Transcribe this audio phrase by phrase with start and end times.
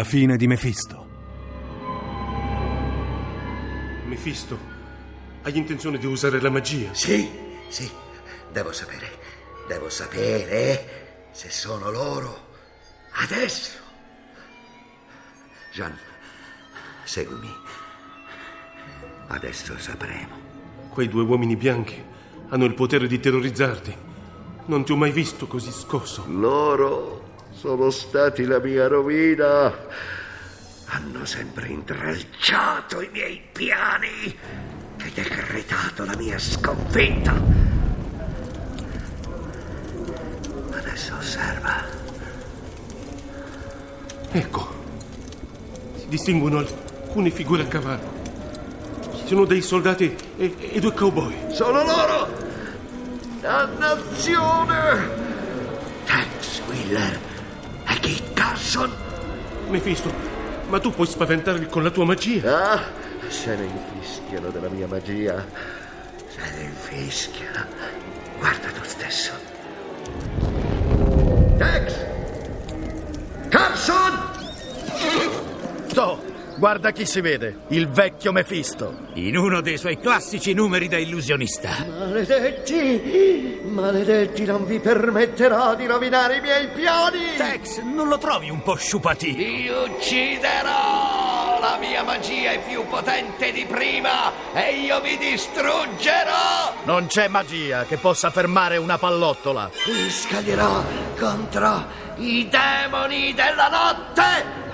[0.00, 1.06] La fine di Mefisto.
[4.06, 4.58] Mefisto,
[5.42, 6.94] hai intenzione di usare la magia?
[6.94, 7.30] Sì,
[7.68, 7.86] sì,
[8.50, 9.18] devo sapere.
[9.68, 12.46] Devo sapere se sono loro.
[13.10, 13.72] Adesso.
[15.74, 15.94] Gian,
[17.04, 17.54] seguimi.
[19.26, 20.88] Adesso sapremo.
[20.88, 22.02] Quei due uomini bianchi
[22.48, 23.94] hanno il potere di terrorizzarti.
[24.64, 26.24] Non ti ho mai visto così scosso.
[26.26, 27.29] Loro
[27.60, 29.70] sono stati la mia rovina.
[30.86, 34.34] Hanno sempre intralciato i miei piani
[34.96, 37.34] e decretato la mia sconfitta.
[40.70, 41.84] Adesso osserva.
[44.30, 44.68] Ecco,
[45.96, 48.18] si distinguono alcune figure a cavallo.
[49.18, 51.52] Ci sono dei soldati e, e due cowboy.
[51.52, 52.26] Sono loro!
[53.38, 55.08] Dannazione!
[56.06, 57.28] Tex Wheeler
[58.00, 58.90] Kit Carson.
[59.68, 60.12] Mefisto,
[60.68, 62.74] ma tu puoi spaventarli con la tua magia.
[62.74, 62.82] Ah,
[63.28, 65.44] se ne infischiano della mia magia.
[66.28, 67.66] Se ne infischiano.
[68.38, 69.32] Guarda tu stesso.
[71.58, 71.94] Tex!
[73.48, 74.28] Carson!
[75.88, 76.22] Sto,
[76.60, 78.94] guarda chi si vede, il vecchio Mefisto.
[79.14, 81.70] In uno dei suoi classici numeri da illusionista.
[81.88, 83.60] Maledetti!
[83.64, 87.36] Maledetti, non vi permetterò di rovinare i miei piani!
[87.38, 89.34] Tex, non lo trovi un po' sciupati?
[89.34, 91.58] Ti ucciderò!
[91.60, 96.74] La mia magia è più potente di prima e io vi distruggerò!
[96.84, 99.70] Non c'è magia che possa fermare una pallottola.
[99.86, 100.84] Vi scaglierò
[101.18, 104.69] contro i demoni della notte!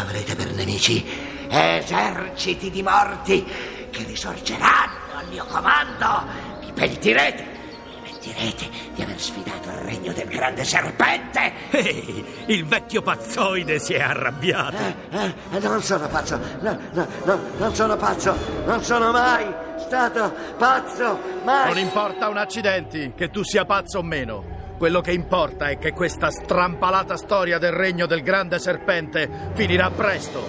[0.00, 1.04] Avrete per nemici
[1.50, 3.44] eserciti di morti
[3.90, 6.26] che risorgeranno al mio comando.
[6.60, 7.46] Vi pentirete,
[7.84, 11.52] vi pentirete di aver sfidato il regno del grande serpente.
[11.68, 14.76] Ehi, il vecchio pazzoide si è arrabbiato.
[15.10, 18.34] Eh, eh, non sono pazzo, no, no, no, non sono pazzo,
[18.64, 19.46] non sono mai
[19.80, 21.68] stato pazzo, mai.
[21.68, 24.59] Non importa un accidenti che tu sia pazzo o meno.
[24.80, 30.42] Quello che importa è che questa strampalata storia del regno del grande serpente finirà presto.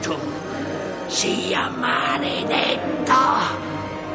[0.00, 0.16] tu
[1.04, 3.12] sia maledetto,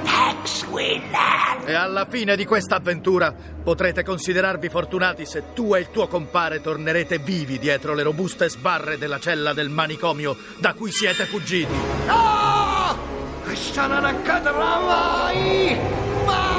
[0.01, 1.67] Tex Wheeler.
[1.67, 3.31] E alla fine di questa avventura
[3.63, 8.97] potrete considerarvi fortunati se tu e il tuo compare tornerete vivi dietro le robuste sbarre
[8.97, 11.75] della cella del manicomio da cui siete fuggiti.
[12.07, 12.97] No!
[13.43, 15.77] Questo non accadrà mai!
[16.25, 16.58] Mai!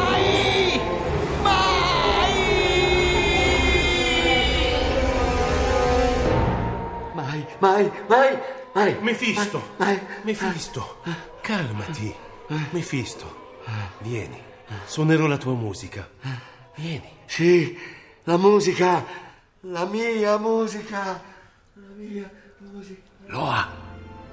[7.61, 7.91] Mai!
[8.09, 8.39] Mai,
[8.75, 8.97] mai!
[9.03, 11.03] Mefisto, Mai, Mefisto,
[11.43, 12.15] calmati.
[12.71, 13.59] Mefisto,
[14.01, 14.43] vieni,
[14.87, 16.09] suonerò la tua musica.
[16.77, 17.19] Vieni.
[17.27, 17.79] Sì,
[18.25, 19.05] la musica,
[19.61, 21.23] la mia musica,
[21.75, 23.01] la mia musica.
[23.27, 23.69] Loa,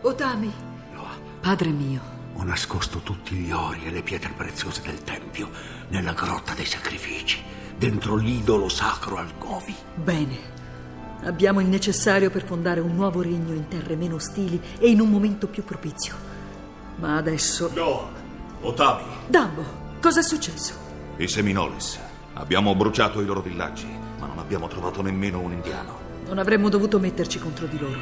[0.01, 0.53] Otami,
[0.93, 2.01] Loa, padre mio,
[2.33, 5.49] ho nascosto tutti gli ori e le pietre preziose del Tempio
[5.89, 7.43] nella grotta dei sacrifici,
[7.75, 9.75] dentro l'idolo sacro al Govi.
[9.95, 10.55] Bene.
[11.23, 15.09] Abbiamo il necessario per fondare un nuovo regno in terre meno ostili e in un
[15.09, 16.15] momento più propizio.
[16.97, 17.69] Ma adesso...
[17.73, 18.09] No,
[18.61, 19.63] Otami, Dambo,
[20.01, 20.85] cosa è successo?
[21.17, 21.99] i Seminoles.
[22.33, 23.87] Abbiamo bruciato i loro villaggi,
[24.19, 25.97] ma non abbiamo trovato nemmeno un indiano.
[26.27, 27.99] Non avremmo dovuto metterci contro di loro.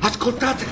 [0.00, 0.66] Ascoltate!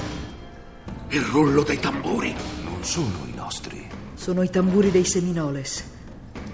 [1.11, 2.35] Il rullo dei tamburi.
[2.65, 3.89] Non sono i nostri.
[4.15, 5.85] Sono i tamburi dei Seminoles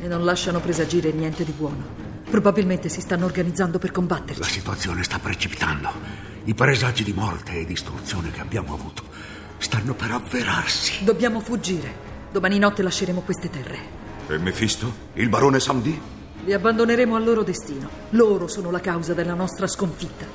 [0.01, 2.08] e non lasciano presagire niente di buono.
[2.31, 4.41] Probabilmente si stanno organizzando per combatterci.
[4.41, 5.91] La situazione sta precipitando.
[6.45, 9.03] I presagi di morte e distruzione che abbiamo avuto
[9.59, 11.05] stanno per avverarsi.
[11.05, 12.07] Dobbiamo fuggire.
[12.31, 13.79] Domani notte lasceremo queste terre.
[14.29, 14.93] E Mefisto?
[15.15, 15.99] Il barone Samdi?
[16.45, 17.89] Li abbandoneremo al loro destino.
[18.11, 20.27] Loro sono la causa della nostra sconfitta.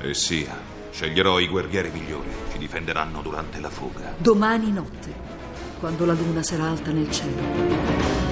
[0.00, 0.56] E sia,
[0.90, 2.28] sceglierò i guerrieri migliori.
[2.52, 4.14] Ci difenderanno durante la fuga.
[4.18, 5.12] Domani notte,
[5.80, 8.27] quando la luna sarà alta nel cielo.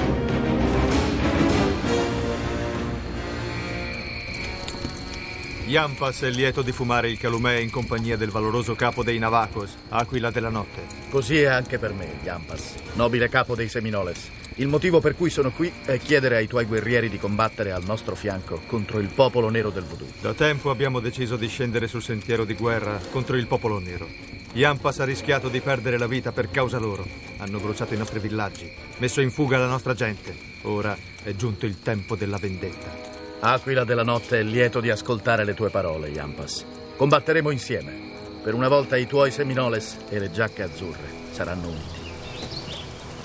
[5.67, 10.31] Yampas è lieto di fumare il calumè in compagnia del valoroso capo dei Navacos, Aquila
[10.31, 10.83] della Notte.
[11.11, 14.31] Così è anche per me, Yampas, nobile capo dei Seminoles.
[14.59, 18.15] Il motivo per cui sono qui è chiedere ai tuoi guerrieri di combattere al nostro
[18.15, 20.07] fianco contro il popolo nero del voodoo.
[20.21, 24.07] Da tempo abbiamo deciso di scendere sul sentiero di guerra contro il popolo nero.
[24.53, 27.05] Yampas ha rischiato di perdere la vita per causa loro.
[27.39, 30.33] Hanno bruciato i nostri villaggi, messo in fuga la nostra gente.
[30.63, 33.16] Ora è giunto il tempo della vendetta.
[33.49, 36.65] Aquila della notte è lieto di ascoltare le tue parole, Yampas.
[36.97, 38.41] Combatteremo insieme.
[38.43, 42.01] Per una volta i tuoi seminoles e le giacche azzurre saranno uniti.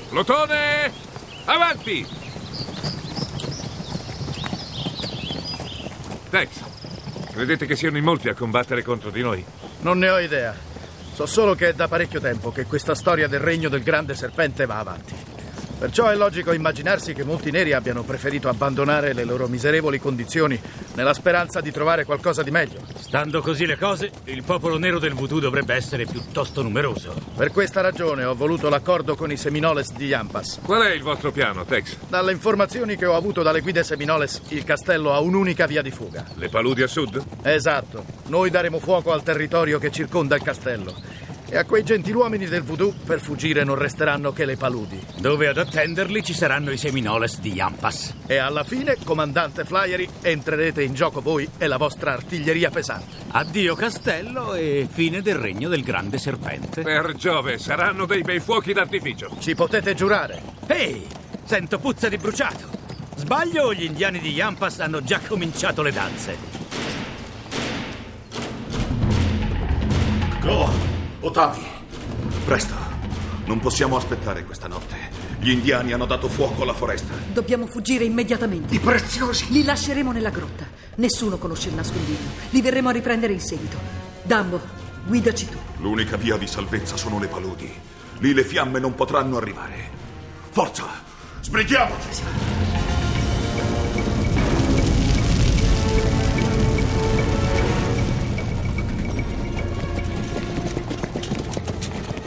[0.09, 0.91] Plotone!
[1.45, 2.07] Avanti!
[6.29, 6.50] Tex,
[7.31, 9.44] credete che siano in molti a combattere contro di noi?
[9.79, 10.56] Non ne ho idea.
[11.13, 14.68] So solo che è da parecchio tempo che questa storia del regno del grande serpente
[14.68, 15.31] va avanti.
[15.81, 20.62] Perciò è logico immaginarsi che molti neri abbiano preferito abbandonare le loro miserevoli condizioni
[20.94, 22.81] nella speranza di trovare qualcosa di meglio.
[23.00, 27.16] Stando così le cose, il popolo nero del voodoo dovrebbe essere piuttosto numeroso.
[27.36, 30.60] Per questa ragione ho voluto l'accordo con i Seminoles di Yampas.
[30.63, 31.98] Qual è il vostro piano, Tex?
[32.07, 36.24] Dalle informazioni che ho avuto dalle guide Seminoles, il castello ha un'unica via di fuga.
[36.36, 37.19] Le paludi a sud?
[37.42, 38.06] Esatto.
[38.28, 40.94] Noi daremo fuoco al territorio che circonda il castello.
[41.53, 45.06] E a quei gentiluomini del voodoo per fuggire non resteranno che le paludi.
[45.19, 48.15] Dove ad attenderli ci saranno i Seminoles di Yampas.
[48.25, 53.18] E alla fine, comandante Flyeri, entrerete in gioco voi e la vostra artiglieria pesante.
[53.31, 56.83] Addio castello e fine del regno del grande serpente.
[56.83, 59.36] Per Giove, saranno dei bei fuochi d'artificio.
[59.38, 60.42] Ci potete giurare.
[60.68, 61.06] Ehi,
[61.44, 62.69] sento puzza di bruciato.
[63.15, 66.38] Sbaglio o gli indiani di Yampas hanno già cominciato le danze?
[70.44, 70.91] No!
[71.23, 71.63] Otami!
[72.45, 72.73] Presto!
[73.45, 74.95] Non possiamo aspettare questa notte.
[75.39, 77.13] Gli indiani hanno dato fuoco alla foresta.
[77.31, 78.73] Dobbiamo fuggire immediatamente.
[78.73, 79.51] I preziosi!
[79.51, 80.65] Li lasceremo nella grotta.
[80.95, 82.29] Nessuno conosce il nascondiglio.
[82.50, 83.77] Li verremo a riprendere in seguito.
[84.23, 84.59] Dambo,
[85.06, 85.57] guidaci tu.
[85.77, 87.71] L'unica via di salvezza sono le paludi.
[88.18, 89.89] Lì le fiamme non potranno arrivare.
[90.50, 90.85] Forza!
[91.41, 92.70] Sbrighiamoci!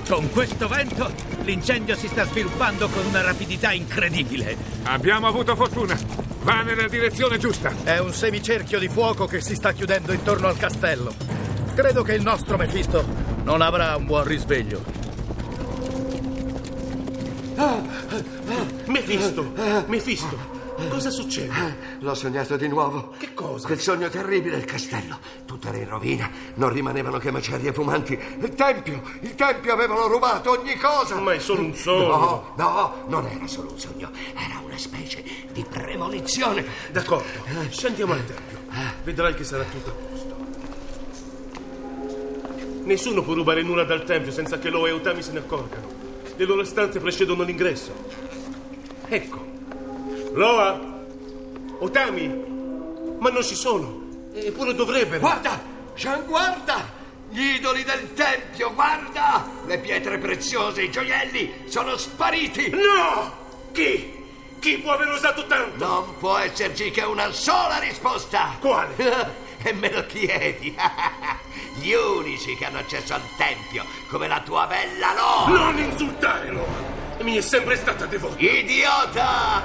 [0.09, 1.11] Con questo vento
[1.45, 4.55] l'incendio si sta sviluppando con una rapidità incredibile.
[4.83, 5.99] Abbiamo avuto fortuna.
[6.43, 7.73] Va nella direzione giusta.
[7.85, 11.15] È un semicerchio di fuoco che si sta chiudendo intorno al castello.
[11.75, 13.03] Credo che il nostro Mefisto
[13.45, 14.83] non avrà un buon risveglio.
[18.87, 19.53] Mefisto!
[19.87, 20.54] Mefisto!
[20.77, 21.77] Cosa succede?
[22.01, 23.15] L'ho sognato di nuovo.
[23.19, 23.67] Che cosa?
[23.67, 25.19] Quel sogno terribile, il castello.
[25.45, 26.29] Tutto era in rovina.
[26.55, 28.19] Non rimanevano che macerie fumanti.
[28.41, 29.03] Il tempio!
[29.21, 31.19] Il tempio avevano rubato ogni cosa.
[31.21, 32.07] Ma è solo un sogno.
[32.07, 34.11] No, no, non era solo un sogno.
[34.35, 35.23] Era una specie
[35.53, 36.65] di premonizione.
[36.91, 38.59] D'accordo, scendiamo al tempio.
[39.05, 40.37] Vedrai che sarà tutto a posto.
[42.85, 45.87] Nessuno può rubare nulla dal tempio senza che Lo e Utami se ne accorgano.
[46.37, 47.93] Le loro stanze precedono l'ingresso.
[49.09, 49.53] Ecco.
[50.35, 50.81] Loa!
[51.79, 52.27] Otami!
[53.19, 54.03] Ma non ci sono.
[54.35, 55.21] Eppure dovrebbero.
[55.21, 55.61] Guarda!
[55.95, 57.03] Jean, guarda!
[57.31, 59.49] Gli idoli del tempio, guarda!
[59.65, 62.69] Le pietre preziose, i gioielli sono spariti!
[62.71, 63.33] No!
[63.73, 64.23] Chi?
[64.59, 65.85] Chi può aver usato tanto?
[65.85, 68.57] Non può esserci che una sola risposta!
[68.61, 69.37] Quale?
[69.63, 70.75] e me lo chiedi?
[71.79, 75.49] Gli unici che hanno accesso al tempio, come la tua bella Loa!
[75.49, 76.34] Non insultare!
[77.25, 78.39] Mi è sempre stata devota.
[78.39, 79.63] Idiota!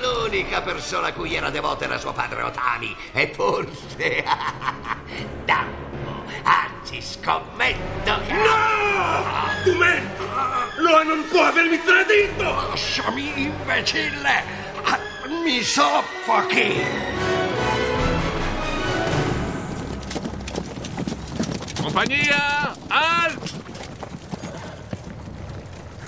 [0.00, 2.96] L'unica persona a cui era devota era suo padre Otami.
[3.12, 4.24] E forse...
[5.44, 8.32] Dammo, anzi scommetto che...
[8.32, 9.62] No!
[9.62, 10.22] Tu menti!
[10.78, 12.68] Loa non può avermi tradito!
[12.70, 14.42] Lasciami, imbecille!
[15.44, 16.80] Mi soffochi!
[21.78, 22.74] Compagnia!
[22.88, 23.41] Al!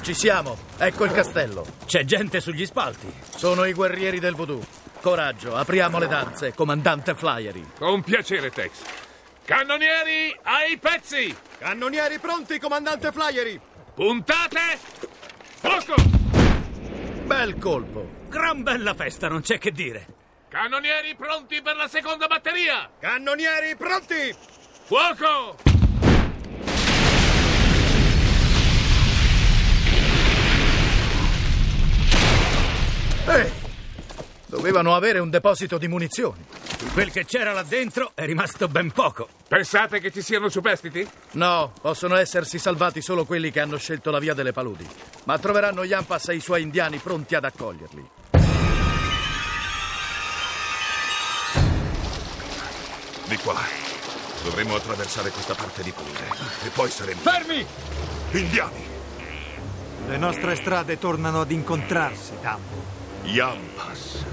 [0.05, 1.65] Ci siamo, ecco il castello.
[1.87, 3.11] C'è gente sugli spalti.
[3.35, 4.63] Sono i guerrieri del voodoo.
[5.01, 7.67] Coraggio, apriamo le danze, comandante Flyeri.
[7.79, 8.83] Con piacere, Tex.
[9.47, 11.35] Cannonieri ai pezzi!
[11.57, 13.59] Cannonieri pronti, comandante Flyeri!
[13.95, 14.79] Puntate!
[15.61, 15.95] Fuoco!
[17.25, 18.07] Bel colpo.
[18.29, 20.07] Gran bella festa, non c'è che dire.
[20.51, 22.91] Cannonieri pronti per la seconda batteria!
[23.01, 24.37] Cannonieri pronti!
[24.85, 25.74] Fuoco!
[33.27, 33.51] Ehi!
[34.47, 36.45] Dovevano avere un deposito di munizioni.
[36.93, 39.29] Quel che c'era là dentro è rimasto ben poco.
[39.49, 41.09] Pensate che ci siano superstiti?
[41.33, 44.87] No, possono essersi salvati solo quelli che hanno scelto la via delle paludi.
[45.25, 48.11] Ma troveranno Yampas e i suoi indiani pronti ad accoglierli.
[53.27, 53.59] Di qua.
[54.45, 56.29] Dovremo attraversare questa parte di palude.
[56.65, 57.21] E poi saremo...
[57.23, 57.67] Fermi!
[58.33, 58.87] Indiani!
[60.07, 63.04] Le nostre strade tornano ad incontrarsi, Tambo.
[63.25, 64.25] Yampas.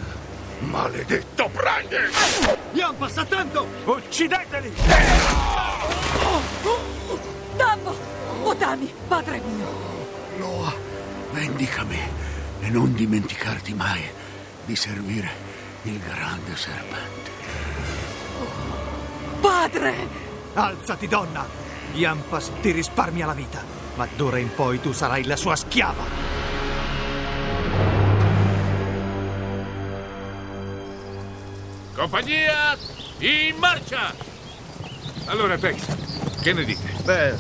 [0.60, 2.10] Maledetto Braille!
[2.74, 3.68] Yampas, attento!
[3.86, 4.72] Uccideteli!
[7.58, 7.96] Dambo!
[8.44, 9.68] Otami, padre mio!
[10.38, 10.74] Loa,
[11.32, 12.00] vendicami
[12.62, 14.02] e non dimenticarti mai
[14.66, 15.30] di servire
[15.84, 17.32] il grande serpente.
[19.40, 19.96] Padre!
[20.54, 21.46] Alzati, donna!
[21.94, 23.64] Yampas ti risparmia la vita,
[23.96, 26.41] ma d'ora in poi tu sarai la sua schiava.
[31.94, 32.78] Compagnia,
[33.20, 34.16] in marcia!
[35.26, 36.90] Allora, Tex, che ne dite?
[37.04, 37.36] Beh,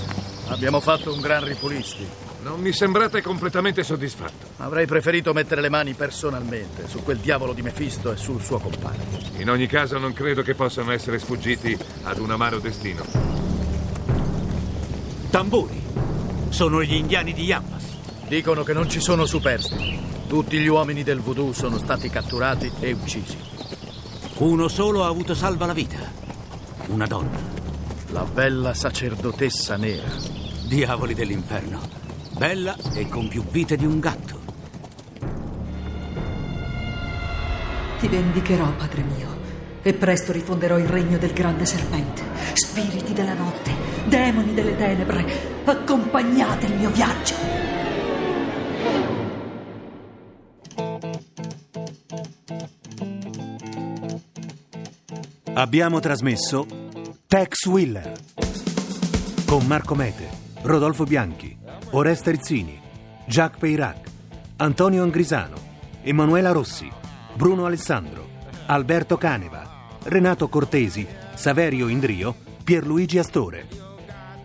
[0.49, 2.05] abbiamo fatto un gran ripulisti.
[2.43, 4.47] Non mi sembrate completamente soddisfatto.
[4.57, 9.19] Avrei preferito mettere le mani personalmente su quel diavolo di Mefisto e sul suo compagno.
[9.37, 13.03] In ogni caso non credo che possano essere sfuggiti ad un amaro destino.
[15.29, 15.81] Tamburi!
[16.49, 17.83] Sono gli indiani di Yampas.
[18.27, 19.99] Dicono che non ci sono superstiti.
[20.27, 23.50] Tutti gli uomini del voodoo sono stati catturati e uccisi.
[24.41, 25.99] Uno solo ha avuto salva la vita.
[26.87, 27.37] Una donna.
[28.07, 30.09] La bella sacerdotessa nera.
[30.67, 31.79] Diavoli dell'inferno.
[32.37, 34.39] Bella e con più vite di un gatto.
[37.99, 39.27] Ti vendicherò, padre mio,
[39.83, 42.23] e presto rifonderò il regno del grande serpente.
[42.53, 43.71] Spiriti della notte,
[44.07, 47.70] demoni delle tenebre, accompagnate il mio viaggio.
[55.53, 56.65] Abbiamo trasmesso
[57.27, 58.13] Tex Willer
[59.45, 60.29] con Marco Mete,
[60.61, 61.57] Rodolfo Bianchi,
[61.89, 62.79] Oreste Rizzini,
[63.25, 64.09] Jacques Peirac,
[64.55, 65.57] Antonio Angrisano,
[66.03, 66.89] Emanuela Rossi,
[67.35, 68.29] Bruno Alessandro,
[68.67, 73.67] Alberto Caneva, Renato Cortesi, Saverio Indrio, Pierluigi Astore.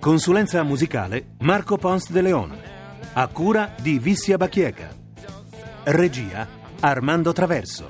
[0.00, 2.58] Consulenza musicale Marco Pons de Leon.
[3.12, 4.92] A cura di Vissia Bachieca.
[5.84, 6.48] Regia
[6.80, 7.88] Armando Traverso.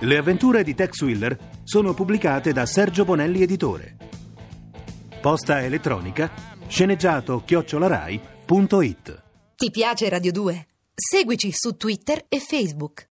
[0.00, 3.94] Le avventure di Tex Willer sono pubblicate da Sergio Bonelli Editore.
[5.20, 6.30] Posta elettronica
[6.66, 9.22] sceneggiato chiocciolarai.it
[9.54, 10.66] Ti piace Radio 2?
[10.94, 13.06] Seguici su Twitter e Facebook.